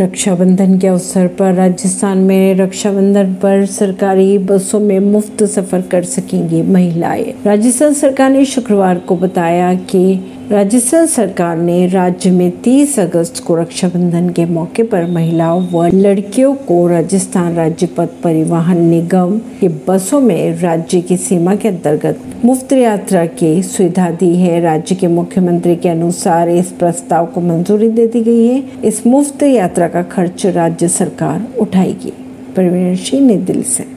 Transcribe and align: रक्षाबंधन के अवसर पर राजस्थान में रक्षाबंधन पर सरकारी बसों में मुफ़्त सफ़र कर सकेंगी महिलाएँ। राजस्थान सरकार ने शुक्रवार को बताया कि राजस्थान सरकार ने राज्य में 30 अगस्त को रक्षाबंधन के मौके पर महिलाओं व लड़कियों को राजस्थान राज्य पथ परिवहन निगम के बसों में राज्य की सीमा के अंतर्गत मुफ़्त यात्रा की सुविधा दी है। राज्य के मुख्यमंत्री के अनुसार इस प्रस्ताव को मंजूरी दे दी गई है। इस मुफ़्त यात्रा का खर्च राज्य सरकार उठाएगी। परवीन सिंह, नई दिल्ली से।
रक्षाबंधन 0.00 0.78
के 0.78 0.86
अवसर 0.86 1.26
पर 1.26 1.54
राजस्थान 1.54 2.18
में 2.18 2.54
रक्षाबंधन 2.54 3.34
पर 3.34 3.66
सरकारी 3.66 4.38
बसों 4.38 4.80
में 4.80 4.98
मुफ़्त 5.00 5.44
सफ़र 5.44 5.80
कर 5.80 6.02
सकेंगी 6.02 6.62
महिलाएँ। 6.62 7.34
राजस्थान 7.46 7.92
सरकार 7.94 8.30
ने 8.30 8.44
शुक्रवार 8.44 8.98
को 8.98 9.16
बताया 9.16 9.74
कि 9.74 10.02
राजस्थान 10.50 11.06
सरकार 11.06 11.56
ने 11.56 11.86
राज्य 11.86 12.30
में 12.30 12.62
30 12.62 12.98
अगस्त 12.98 13.44
को 13.44 13.54
रक्षाबंधन 13.54 14.28
के 14.28 14.44
मौके 14.44 14.82
पर 14.82 15.06
महिलाओं 15.06 15.66
व 15.72 15.86
लड़कियों 15.94 16.54
को 16.54 16.88
राजस्थान 16.88 17.54
राज्य 17.54 17.86
पथ 17.86 18.08
परिवहन 18.24 18.80
निगम 18.80 19.38
के 19.60 19.68
बसों 19.68 20.20
में 20.20 20.60
राज्य 20.60 21.00
की 21.00 21.16
सीमा 21.16 21.54
के 21.54 21.68
अंतर्गत 21.68 22.18
मुफ़्त 22.44 22.72
यात्रा 22.72 23.26
की 23.26 23.62
सुविधा 23.62 24.10
दी 24.10 24.36
है। 24.36 24.60
राज्य 24.60 24.94
के 24.94 25.06
मुख्यमंत्री 25.06 25.76
के 25.76 25.88
अनुसार 25.88 26.48
इस 26.48 26.66
प्रस्ताव 26.66 27.26
को 27.26 27.40
मंजूरी 27.40 27.88
दे 27.88 28.06
दी 28.06 28.20
गई 28.20 28.46
है। 28.46 28.62
इस 28.84 29.06
मुफ़्त 29.06 29.42
यात्रा 29.42 29.88
का 29.88 30.02
खर्च 30.02 30.46
राज्य 30.46 30.88
सरकार 30.88 31.46
उठाएगी। 31.60 32.12
परवीन 32.56 32.96
सिंह, 32.96 33.26
नई 33.26 33.36
दिल्ली 33.36 33.62
से। 33.62 33.93